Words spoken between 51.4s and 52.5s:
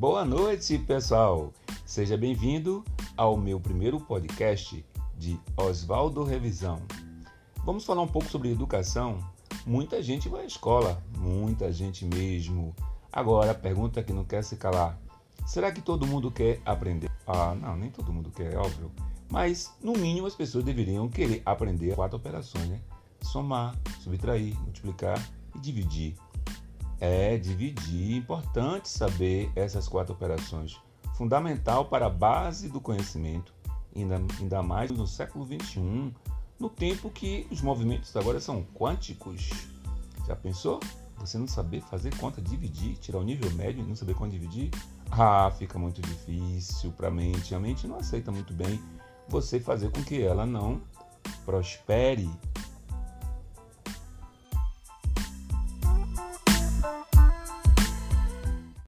prospere